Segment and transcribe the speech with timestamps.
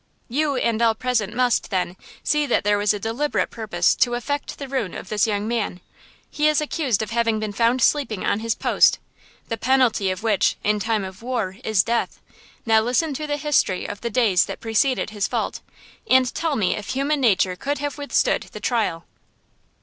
[0.29, 4.57] You and all present must, then, see that there was a deliberate purpose to effect
[4.57, 5.79] the ruin of this young man.
[6.27, 8.97] He is accused of having been found sleeping on his post,
[9.47, 12.19] the penalty of which, in time of war, is death.
[12.65, 15.61] Now listen to the history of the days that preceded his fault,
[16.09, 19.05] and tell me if human nature could have withstood the trial?"